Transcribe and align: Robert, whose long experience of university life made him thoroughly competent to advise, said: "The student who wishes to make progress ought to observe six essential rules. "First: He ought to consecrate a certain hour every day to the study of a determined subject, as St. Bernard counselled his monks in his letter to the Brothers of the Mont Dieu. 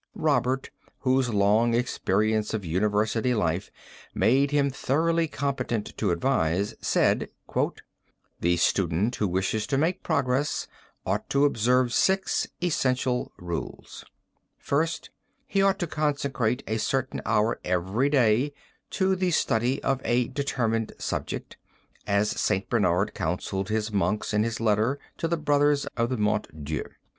Robert, 0.15 0.71
whose 1.01 1.29
long 1.29 1.75
experience 1.75 2.55
of 2.55 2.65
university 2.65 3.35
life 3.35 3.69
made 4.15 4.49
him 4.49 4.71
thoroughly 4.71 5.27
competent 5.27 5.95
to 5.97 6.09
advise, 6.09 6.73
said: 6.81 7.29
"The 8.39 8.57
student 8.57 9.17
who 9.17 9.27
wishes 9.27 9.67
to 9.67 9.77
make 9.77 10.01
progress 10.01 10.65
ought 11.05 11.29
to 11.29 11.45
observe 11.45 11.93
six 11.93 12.47
essential 12.63 13.31
rules. 13.37 14.03
"First: 14.57 15.11
He 15.45 15.61
ought 15.61 15.77
to 15.77 15.85
consecrate 15.85 16.63
a 16.65 16.77
certain 16.79 17.21
hour 17.23 17.59
every 17.63 18.09
day 18.09 18.53
to 18.97 19.15
the 19.15 19.29
study 19.29 19.83
of 19.83 20.01
a 20.03 20.29
determined 20.29 20.93
subject, 20.97 21.57
as 22.07 22.27
St. 22.31 22.67
Bernard 22.69 23.13
counselled 23.13 23.69
his 23.69 23.91
monks 23.91 24.33
in 24.33 24.41
his 24.41 24.59
letter 24.59 24.97
to 25.19 25.27
the 25.27 25.37
Brothers 25.37 25.85
of 25.95 26.09
the 26.09 26.17
Mont 26.17 26.65
Dieu. 26.65 26.85